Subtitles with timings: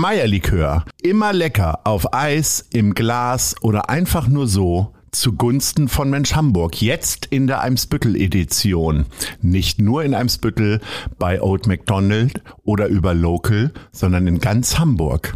[0.00, 0.86] Meierlikör.
[1.02, 6.80] Immer lecker auf Eis, im Glas oder einfach nur so zugunsten von Mensch Hamburg.
[6.80, 9.04] Jetzt in der Eimsbüttel-Edition.
[9.42, 10.80] Nicht nur in Eimsbüttel
[11.18, 15.34] bei Old McDonald oder über Local, sondern in ganz Hamburg.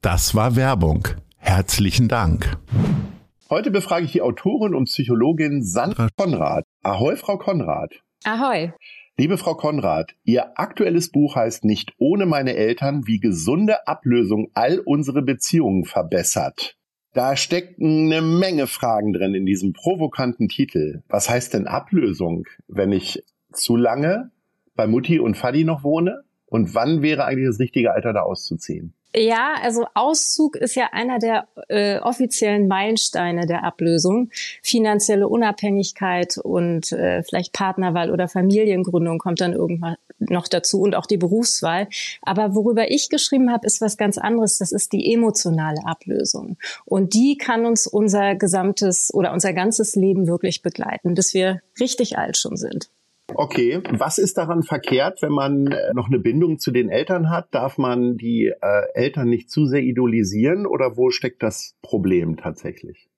[0.00, 1.06] Das war Werbung.
[1.36, 2.56] Herzlichen Dank.
[3.50, 6.64] Heute befrage ich die Autorin und Psychologin Sandra Konrad.
[6.82, 7.92] Ahoi, Frau Konrad.
[8.24, 8.72] Ahoi.
[9.18, 14.78] Liebe Frau Konrad, Ihr aktuelles Buch heißt Nicht ohne meine Eltern, wie gesunde Ablösung all
[14.78, 16.78] unsere Beziehungen verbessert.
[17.12, 21.02] Da stecken eine Menge Fragen drin in diesem provokanten Titel.
[21.06, 24.30] Was heißt denn Ablösung, wenn ich zu lange
[24.74, 26.22] bei Mutti und Fadi noch wohne?
[26.46, 28.94] Und wann wäre eigentlich das richtige Alter, da auszuziehen?
[29.16, 34.30] Ja, also Auszug ist ja einer der äh, offiziellen Meilensteine der Ablösung.
[34.60, 41.06] Finanzielle Unabhängigkeit und äh, vielleicht Partnerwahl oder Familiengründung kommt dann irgendwann noch dazu und auch
[41.06, 41.86] die Berufswahl.
[42.22, 44.58] Aber worüber ich geschrieben habe, ist was ganz anderes.
[44.58, 46.56] Das ist die emotionale Ablösung.
[46.84, 52.18] Und die kann uns unser gesamtes oder unser ganzes Leben wirklich begleiten, bis wir richtig
[52.18, 52.90] alt schon sind.
[53.32, 57.48] Okay, was ist daran verkehrt, wenn man äh, noch eine Bindung zu den Eltern hat?
[57.52, 63.08] Darf man die äh, Eltern nicht zu sehr idolisieren oder wo steckt das Problem tatsächlich?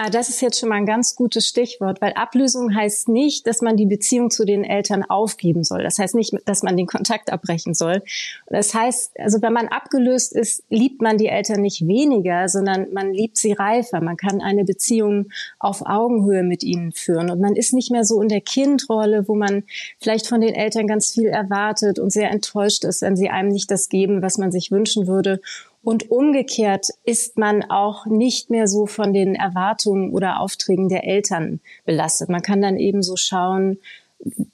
[0.00, 3.62] Ah, das ist jetzt schon mal ein ganz gutes Stichwort, weil Ablösung heißt nicht, dass
[3.62, 5.82] man die Beziehung zu den Eltern aufgeben soll.
[5.82, 8.04] Das heißt nicht, dass man den Kontakt abbrechen soll.
[8.46, 13.12] Das heißt, also wenn man abgelöst ist, liebt man die Eltern nicht weniger, sondern man
[13.12, 14.00] liebt sie reifer.
[14.00, 18.22] Man kann eine Beziehung auf Augenhöhe mit ihnen führen und man ist nicht mehr so
[18.22, 19.64] in der Kindrolle, wo man
[19.98, 23.68] vielleicht von den Eltern ganz viel erwartet und sehr enttäuscht ist, wenn sie einem nicht
[23.68, 25.40] das geben, was man sich wünschen würde.
[25.88, 31.60] Und umgekehrt ist man auch nicht mehr so von den Erwartungen oder Aufträgen der Eltern
[31.86, 32.28] belastet.
[32.28, 33.78] Man kann dann eben so schauen,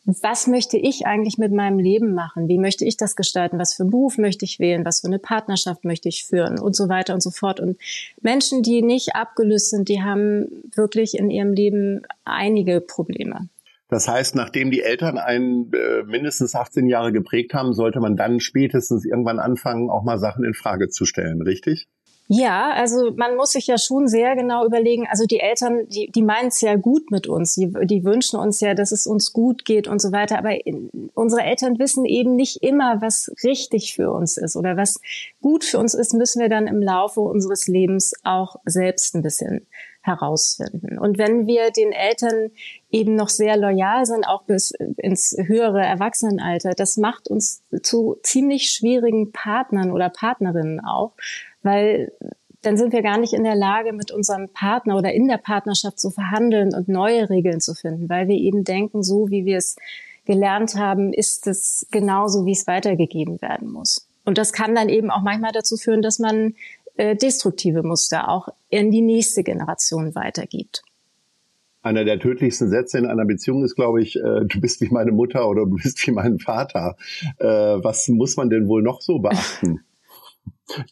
[0.05, 2.47] was möchte ich eigentlich mit meinem Leben machen?
[2.47, 3.59] Wie möchte ich das gestalten?
[3.59, 4.85] Was für einen Beruf möchte ich wählen?
[4.85, 6.61] Was für eine Partnerschaft möchte ich führen?
[6.61, 7.59] Und so weiter und so fort.
[7.59, 7.79] Und
[8.21, 10.47] Menschen, die nicht abgelöst sind, die haben
[10.77, 13.49] wirklich in ihrem Leben einige Probleme.
[13.89, 18.41] Das heißt, nachdem die Eltern einen äh, mindestens 18 Jahre geprägt haben, sollte man dann
[18.41, 21.87] spätestens irgendwann anfangen, auch mal Sachen in Frage zu stellen, richtig?
[22.27, 26.23] Ja, also man muss sich ja schon sehr genau überlegen, also die Eltern, die, die
[26.23, 29.67] meinen es ja gut mit uns, die, die wünschen uns ja, dass es uns gut
[29.67, 34.11] geht und so weiter, aber in, unsere Eltern wissen eben nicht immer, was richtig für
[34.11, 35.01] uns ist oder was
[35.43, 39.67] gut für uns ist, müssen wir dann im Laufe unseres Lebens auch selbst ein bisschen
[40.05, 40.99] herausfinden.
[40.99, 42.51] Und wenn wir den Eltern
[42.91, 48.71] eben noch sehr loyal sind, auch bis ins höhere Erwachsenenalter, das macht uns zu ziemlich
[48.71, 51.13] schwierigen Partnern oder Partnerinnen auch,
[51.63, 52.13] weil
[52.61, 55.99] dann sind wir gar nicht in der Lage, mit unserem Partner oder in der Partnerschaft
[55.99, 59.77] zu verhandeln und neue Regeln zu finden, weil wir eben denken, so wie wir es
[60.27, 64.07] gelernt haben, ist es genauso, wie es weitergegeben werden muss.
[64.25, 66.55] Und das kann dann eben auch manchmal dazu führen, dass man
[66.97, 70.83] äh, destruktive Muster auch in die nächste Generation weitergibt.
[71.83, 75.13] Einer der tödlichsten Sätze in einer Beziehung ist, glaube ich, äh, du bist wie meine
[75.13, 76.97] Mutter oder du bist wie mein Vater.
[77.39, 79.81] Äh, was muss man denn wohl noch so beachten?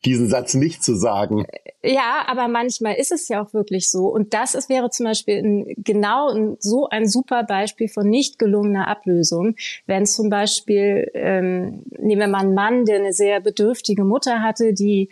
[0.05, 1.47] diesen Satz nicht zu sagen.
[1.83, 4.06] Ja, aber manchmal ist es ja auch wirklich so.
[4.06, 8.38] Und das ist, wäre zum Beispiel ein, genau ein, so ein super Beispiel von nicht
[8.38, 9.56] gelungener Ablösung.
[9.87, 14.75] Wenn zum Beispiel, ähm, nehmen wir mal einen Mann, der eine sehr bedürftige Mutter hatte,
[14.75, 15.09] die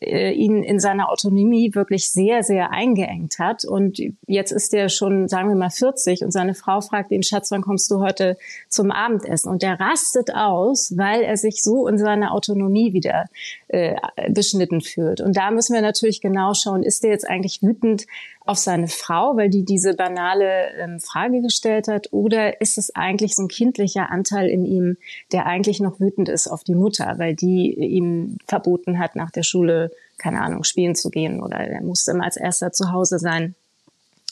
[0.00, 3.64] äh, ihn in seiner Autonomie wirklich sehr, sehr eingeengt hat.
[3.64, 7.50] Und jetzt ist er schon, sagen wir mal, 40 und seine Frau fragt ihn, Schatz,
[7.50, 8.36] wann kommst du heute
[8.68, 9.50] zum Abendessen?
[9.50, 13.26] Und der rastet aus, weil er sich so in seiner Autonomie wieder
[13.68, 13.85] äh,
[14.28, 15.20] beschnitten fühlt.
[15.20, 18.06] Und da müssen wir natürlich genau schauen, ist der jetzt eigentlich wütend
[18.40, 23.34] auf seine Frau, weil die diese banale ähm, Frage gestellt hat, oder ist es eigentlich
[23.34, 24.96] so ein kindlicher Anteil in ihm,
[25.32, 29.42] der eigentlich noch wütend ist auf die Mutter, weil die ihm verboten hat, nach der
[29.42, 31.42] Schule, keine Ahnung, spielen zu gehen?
[31.42, 33.54] Oder er musste immer als erster zu Hause sein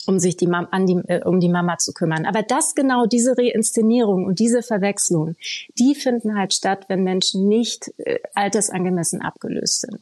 [0.07, 2.25] um sich die Mam an die, äh, um die Mama zu kümmern.
[2.25, 5.35] Aber das genau, diese Reinszenierung und diese Verwechslung,
[5.77, 9.99] die finden halt statt, wenn Menschen nicht äh, altersangemessen abgelöst sind.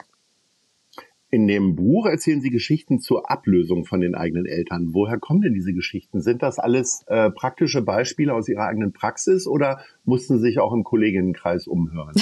[1.34, 4.90] In dem Buch erzählen Sie Geschichten zur Ablösung von den eigenen Eltern.
[4.94, 6.22] Woher kommen denn diese Geschichten?
[6.22, 10.74] Sind das alles äh, praktische Beispiele aus Ihrer eigenen Praxis oder mussten Sie sich auch
[10.74, 12.14] im Kolleginnenkreis umhören?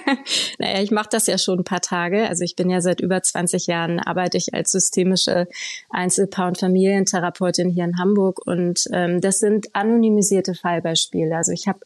[0.60, 2.28] naja, ich mache das ja schon ein paar Tage.
[2.28, 5.48] Also ich bin ja seit über 20 Jahren arbeite ich als systemische
[5.88, 11.36] Einzelpaar- und Familientherapeutin hier in Hamburg und ähm, das sind anonymisierte Fallbeispiele.
[11.36, 11.80] Also ich habe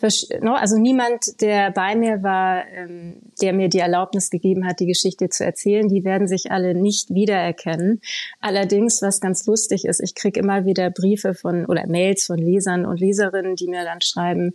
[0.00, 5.30] also niemand, der bei mir war, ähm, der mir die Erlaubnis gegeben hat, die Geschichte
[5.30, 8.00] zu erzählen, die werden sich alle nicht wiedererkennen.
[8.40, 12.84] Allerdings, was ganz lustig ist, ich kriege immer wieder Briefe von oder Mails von Lesern
[12.84, 14.52] und Leserinnen, die mir dann schreiben,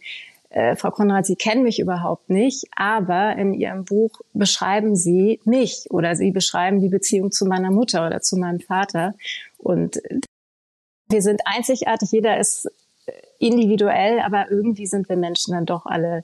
[0.52, 5.88] äh, Frau Konrad, Sie kennen mich überhaupt nicht, aber in Ihrem Buch beschreiben Sie mich
[5.90, 9.16] oder Sie beschreiben die Beziehung zu meiner Mutter oder zu meinem Vater.
[9.58, 10.02] Und
[11.10, 12.70] wir sind einzigartig, jeder ist
[13.40, 16.24] individuell, aber irgendwie sind wir Menschen dann doch alle,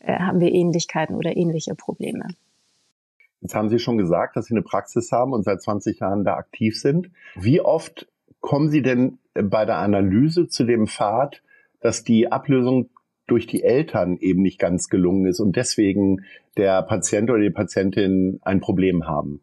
[0.00, 2.28] äh, haben wir Ähnlichkeiten oder ähnliche Probleme.
[3.40, 6.34] Jetzt haben Sie schon gesagt, dass Sie eine Praxis haben und seit 20 Jahren da
[6.34, 7.10] aktiv sind.
[7.36, 8.06] Wie oft
[8.40, 11.42] kommen Sie denn bei der Analyse zu dem Pfad,
[11.80, 12.90] dass die Ablösung
[13.26, 16.24] durch die Eltern eben nicht ganz gelungen ist und deswegen
[16.56, 19.40] der Patient oder die Patientin ein Problem haben?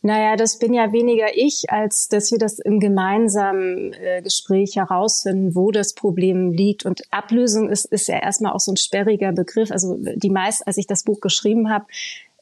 [0.00, 5.56] Naja, das bin ja weniger ich, als dass wir das im gemeinsamen äh, Gespräch herausfinden,
[5.56, 6.86] wo das Problem liegt.
[6.86, 9.72] Und Ablösung ist, ist ja erstmal auch so ein sperriger Begriff.
[9.72, 11.86] Also die meisten, als ich das Buch geschrieben habe,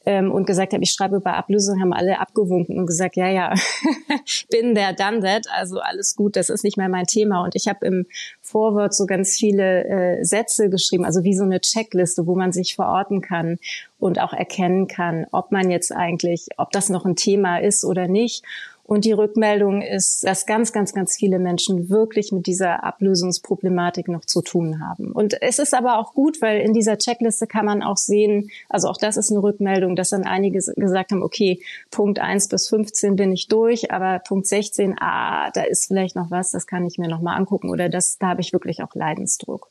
[0.07, 3.53] ähm, und gesagt habe, ich schreibe über Ablösung, haben alle abgewunken und gesagt, ja, ja,
[4.49, 7.43] bin der, done that, also alles gut, das ist nicht mehr mein Thema.
[7.43, 8.05] Und ich habe im
[8.41, 12.75] Vorwort so ganz viele äh, Sätze geschrieben, also wie so eine Checkliste, wo man sich
[12.75, 13.57] verorten kann
[13.99, 18.07] und auch erkennen kann, ob man jetzt eigentlich, ob das noch ein Thema ist oder
[18.07, 18.45] nicht.
[18.87, 24.23] Und die Rückmeldung ist, dass ganz, ganz, ganz viele Menschen wirklich mit dieser Ablösungsproblematik noch
[24.23, 25.11] zu tun haben.
[25.11, 28.87] Und es ist aber auch gut, weil in dieser Checkliste kann man auch sehen, also
[28.87, 31.59] auch das ist eine Rückmeldung, dass dann einige gesagt haben, okay,
[31.91, 36.31] Punkt 1 bis 15 bin ich durch, aber Punkt 16, ah, da ist vielleicht noch
[36.31, 38.95] was, das kann ich mir noch mal angucken oder das, da habe ich wirklich auch
[38.95, 39.69] Leidensdruck.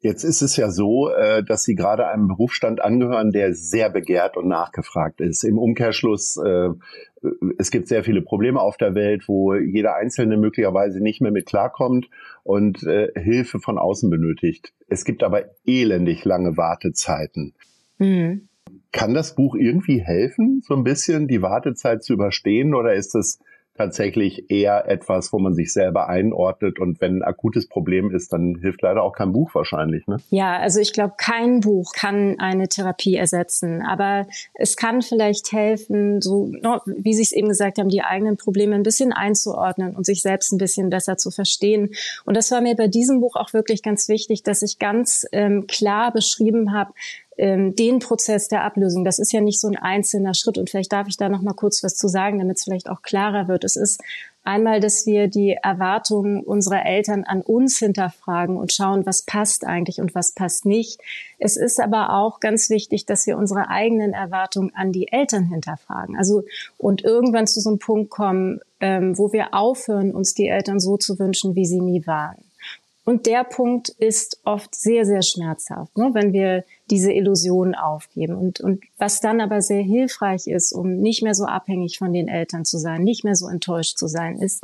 [0.00, 4.36] Jetzt ist es ja so, äh, dass Sie gerade einem Berufsstand angehören, der sehr begehrt
[4.36, 5.42] und nachgefragt ist.
[5.42, 6.68] Im Umkehrschluss, äh,
[7.58, 11.46] es gibt sehr viele Probleme auf der Welt, wo jeder Einzelne möglicherweise nicht mehr mit
[11.46, 12.08] klarkommt
[12.44, 14.72] und äh, Hilfe von außen benötigt.
[14.86, 17.54] Es gibt aber elendig lange Wartezeiten.
[17.98, 18.48] Mhm.
[18.92, 23.40] Kann das Buch irgendwie helfen, so ein bisschen die Wartezeit zu überstehen oder ist es
[23.78, 28.56] tatsächlich eher etwas, wo man sich selber einordnet und wenn ein akutes Problem ist, dann
[28.60, 30.06] hilft leider auch kein Buch wahrscheinlich.
[30.06, 30.18] Ne?
[30.30, 36.20] Ja, also ich glaube, kein Buch kann eine Therapie ersetzen, aber es kann vielleicht helfen,
[36.20, 36.52] so
[36.86, 40.52] wie Sie es eben gesagt haben, die eigenen Probleme ein bisschen einzuordnen und sich selbst
[40.52, 41.90] ein bisschen besser zu verstehen.
[42.24, 45.66] Und das war mir bei diesem Buch auch wirklich ganz wichtig, dass ich ganz ähm,
[45.68, 46.92] klar beschrieben habe,
[47.38, 50.58] ähm, den Prozess der Ablösung, das ist ja nicht so ein einzelner Schritt.
[50.58, 53.02] Und vielleicht darf ich da noch mal kurz was zu sagen, damit es vielleicht auch
[53.02, 53.64] klarer wird.
[53.64, 54.02] Es ist
[54.42, 60.00] einmal, dass wir die Erwartungen unserer Eltern an uns hinterfragen und schauen, was passt eigentlich
[60.00, 61.00] und was passt nicht.
[61.38, 66.16] Es ist aber auch ganz wichtig, dass wir unsere eigenen Erwartungen an die Eltern hinterfragen.
[66.16, 66.42] Also
[66.76, 70.96] und irgendwann zu so einem Punkt kommen, ähm, wo wir aufhören, uns die Eltern so
[70.96, 72.47] zu wünschen, wie sie nie waren.
[73.08, 78.36] Und der Punkt ist oft sehr, sehr schmerzhaft, ne, wenn wir diese Illusion aufgeben.
[78.36, 82.28] Und, und was dann aber sehr hilfreich ist, um nicht mehr so abhängig von den
[82.28, 84.62] Eltern zu sein, nicht mehr so enttäuscht zu sein, ist,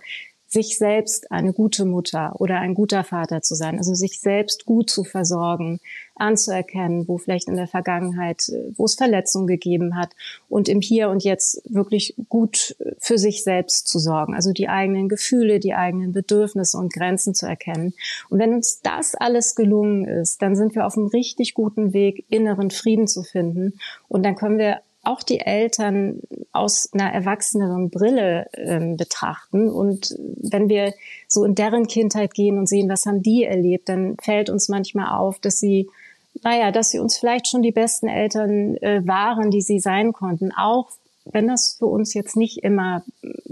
[0.54, 4.88] sich selbst eine gute Mutter oder ein guter Vater zu sein, also sich selbst gut
[4.88, 5.80] zu versorgen,
[6.14, 10.10] anzuerkennen, wo vielleicht in der Vergangenheit, äh, wo es Verletzungen gegeben hat
[10.48, 15.08] und im Hier und Jetzt wirklich gut für sich selbst zu sorgen, also die eigenen
[15.08, 17.92] Gefühle, die eigenen Bedürfnisse und Grenzen zu erkennen.
[18.30, 22.24] Und wenn uns das alles gelungen ist, dann sind wir auf einem richtig guten Weg,
[22.30, 23.74] inneren Frieden zu finden
[24.08, 26.20] und dann können wir auch die Eltern
[26.52, 29.68] aus einer erwachseneren Brille ähm, betrachten.
[29.68, 30.94] Und wenn wir
[31.28, 35.16] so in deren Kindheit gehen und sehen, was haben die erlebt, dann fällt uns manchmal
[35.16, 35.88] auf, dass sie,
[36.42, 40.52] naja, dass sie uns vielleicht schon die besten Eltern äh, waren, die sie sein konnten,
[40.52, 40.90] auch
[41.24, 43.02] wenn das für uns jetzt nicht immer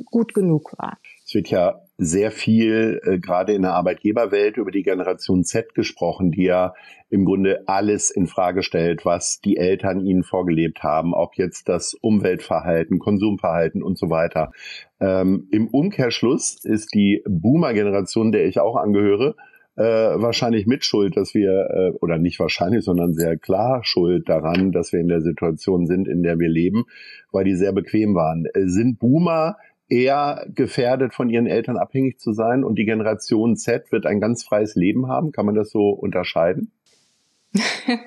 [0.07, 0.99] gut genug war.
[1.33, 6.31] Es wird ja sehr viel, äh, gerade in der Arbeitgeberwelt, über die Generation Z gesprochen,
[6.31, 6.75] die ja
[7.09, 11.95] im Grunde alles in Frage stellt, was die Eltern ihnen vorgelebt haben, ob jetzt das
[11.95, 14.53] Umweltverhalten, Konsumverhalten und so weiter.
[15.01, 19.35] Ähm, Im Umkehrschluss ist die Boomer-Generation, der ich auch angehöre,
[19.77, 24.93] äh, wahrscheinlich mitschuld, dass wir, äh, oder nicht wahrscheinlich, sondern sehr klar schuld daran, dass
[24.93, 26.85] wir in der Situation sind, in der wir leben,
[27.31, 28.45] weil die sehr bequem waren.
[28.53, 29.57] Äh, sind Boomer
[29.93, 34.43] eher gefährdet, von ihren Eltern abhängig zu sein und die Generation Z wird ein ganz
[34.43, 35.33] freies Leben haben?
[35.33, 36.73] Kann man das so unterscheiden?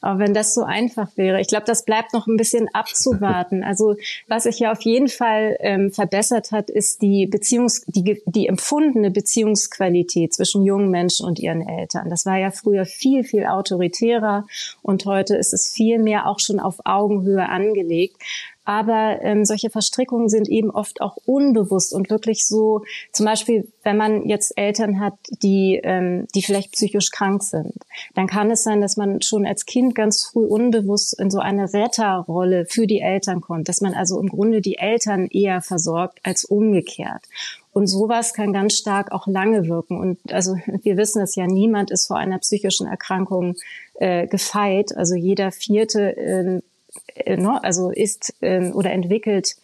[0.00, 3.62] Aber wenn das so einfach wäre, ich glaube, das bleibt noch ein bisschen abzuwarten.
[3.62, 3.96] Also
[4.28, 9.10] was sich ja auf jeden Fall ähm, verbessert hat, ist die Beziehungs, die, die empfundene
[9.10, 12.08] Beziehungsqualität zwischen jungen Menschen und ihren Eltern.
[12.08, 14.46] Das war ja früher viel, viel autoritärer
[14.80, 18.16] und heute ist es viel mehr auch schon auf Augenhöhe angelegt.
[18.64, 23.96] Aber ähm, solche Verstrickungen sind eben oft auch unbewusst und wirklich so, zum Beispiel, wenn
[23.96, 27.74] man jetzt Eltern hat, die, ähm, die vielleicht psychisch krank sind,
[28.14, 31.72] dann kann es sein, dass man schon als Kind ganz früh unbewusst in so eine
[31.72, 36.44] Retterrolle für die Eltern kommt, dass man also im Grunde die Eltern eher versorgt als
[36.44, 37.24] umgekehrt.
[37.74, 39.98] Und sowas kann ganz stark auch lange wirken.
[39.98, 43.56] Und also wir wissen es ja, niemand ist vor einer psychischen Erkrankung
[43.94, 44.96] äh, gefeit.
[44.96, 46.60] Also jeder vierte äh,
[47.26, 49.56] ne, also ist äh, oder entwickelt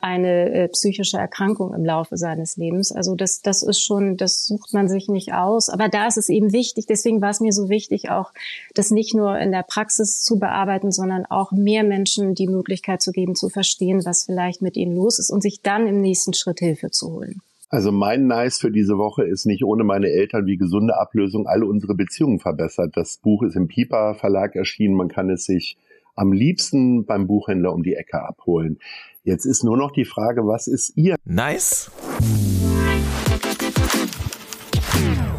[0.00, 2.92] eine äh, psychische Erkrankung im Laufe seines Lebens.
[2.92, 5.68] Also das, das ist schon, das sucht man sich nicht aus.
[5.68, 8.32] Aber da ist es eben wichtig, deswegen war es mir so wichtig, auch
[8.74, 13.12] das nicht nur in der Praxis zu bearbeiten, sondern auch mehr Menschen die Möglichkeit zu
[13.12, 16.60] geben, zu verstehen, was vielleicht mit ihnen los ist und sich dann im nächsten Schritt
[16.60, 17.40] Hilfe zu holen.
[17.70, 21.66] Also mein Nice für diese Woche ist nicht ohne meine Eltern wie gesunde Ablösung alle
[21.66, 22.92] unsere Beziehungen verbessert.
[22.94, 24.94] Das Buch ist im Piper Verlag erschienen.
[24.94, 25.76] Man kann es sich
[26.18, 28.78] am liebsten beim Buchhändler um die Ecke abholen.
[29.24, 31.16] Jetzt ist nur noch die Frage, was ist ihr?
[31.24, 31.90] Nice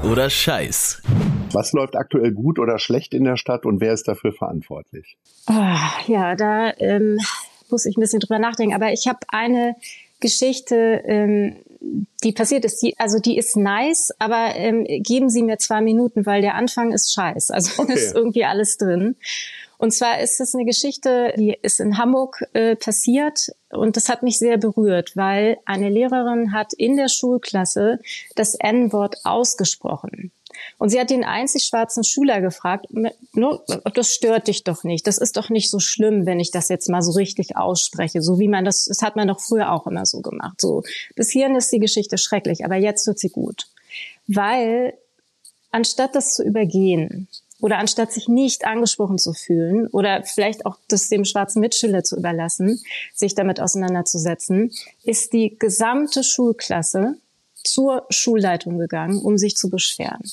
[0.09, 1.01] oder Scheiß?
[1.51, 5.17] Was läuft aktuell gut oder schlecht in der Stadt und wer ist dafür verantwortlich?
[5.48, 5.53] Oh,
[6.07, 7.17] ja, da ähm,
[7.69, 8.75] muss ich ein bisschen drüber nachdenken.
[8.75, 9.75] Aber ich habe eine
[10.19, 11.55] Geschichte, ähm,
[12.24, 12.81] die passiert ist.
[12.81, 16.91] Die, also die ist nice, aber ähm, geben Sie mir zwei Minuten, weil der Anfang
[16.91, 17.51] ist scheiß.
[17.51, 17.93] Also okay.
[17.93, 19.15] ist irgendwie alles drin.
[19.79, 24.24] Und zwar ist es eine Geschichte, die ist in Hamburg äh, passiert und das hat
[24.24, 28.00] mich sehr berührt, weil eine Lehrerin hat in der Schulklasse
[28.36, 30.33] das N-Wort ausgesprochen.
[30.79, 32.88] Und sie hat den einzig schwarzen Schüler gefragt,
[33.93, 35.07] das stört dich doch nicht.
[35.07, 38.21] Das ist doch nicht so schlimm, wenn ich das jetzt mal so richtig ausspreche.
[38.21, 40.59] So wie man das, das hat man doch früher auch immer so gemacht.
[40.59, 40.83] So,
[41.15, 43.67] bis hierhin ist die Geschichte schrecklich, aber jetzt wird sie gut.
[44.27, 44.93] Weil,
[45.71, 47.29] anstatt das zu übergehen,
[47.61, 52.17] oder anstatt sich nicht angesprochen zu fühlen oder vielleicht auch das dem schwarzen Mitschüler zu
[52.17, 52.81] überlassen,
[53.13, 54.71] sich damit auseinanderzusetzen,
[55.03, 57.17] ist die gesamte Schulklasse
[57.55, 60.23] zur Schulleitung gegangen, um sich zu beschweren.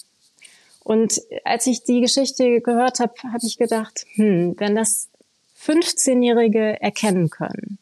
[0.84, 5.08] Und als ich die Geschichte gehört habe, habe ich gedacht, hm, wenn das
[5.60, 7.78] 15-Jährige erkennen können,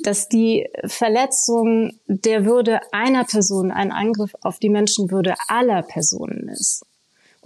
[0.00, 6.84] dass die Verletzung der Würde einer Person ein Angriff auf die Menschenwürde aller Personen ist,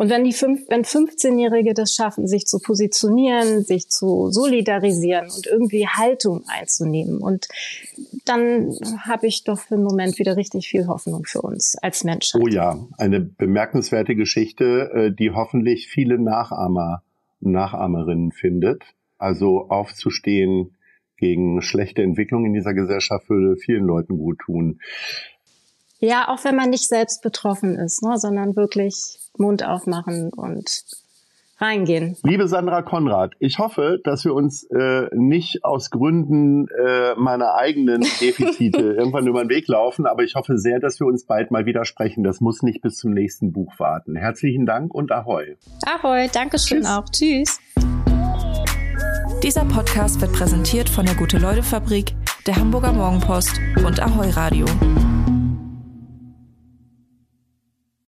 [0.01, 5.47] und wenn die fünf, wenn 15-Jährige das schaffen, sich zu positionieren, sich zu solidarisieren und
[5.47, 7.49] irgendwie Haltung einzunehmen, und
[8.25, 12.41] dann habe ich doch für einen Moment wieder richtig viel Hoffnung für uns als Menschen.
[12.41, 17.03] Oh ja, eine bemerkenswerte Geschichte, äh, die hoffentlich viele Nachahmer,
[17.41, 18.83] Nachahmerinnen findet.
[19.19, 20.79] Also aufzustehen
[21.19, 24.81] gegen schlechte Entwicklung in dieser Gesellschaft würde vielen Leuten gut tun.
[26.01, 30.83] Ja, auch wenn man nicht selbst betroffen ist, ne, sondern wirklich Mund aufmachen und
[31.59, 32.17] reingehen.
[32.23, 38.01] Liebe Sandra Konrad, ich hoffe, dass wir uns äh, nicht aus Gründen äh, meiner eigenen
[38.21, 41.67] Defizite irgendwann über den Weg laufen, aber ich hoffe sehr, dass wir uns bald mal
[41.67, 42.25] wieder sprechen.
[42.25, 44.17] Das muss nicht bis zum nächsten Buch warten.
[44.17, 45.57] Herzlichen Dank und Ahoi.
[45.85, 46.91] Ahoi, Dankeschön Tschüss.
[46.91, 47.05] auch.
[47.11, 47.61] Tschüss.
[49.43, 52.15] Dieser Podcast wird präsentiert von der Gute-Leute-Fabrik,
[52.47, 53.53] der Hamburger Morgenpost
[53.85, 54.65] und Ahoi Radio.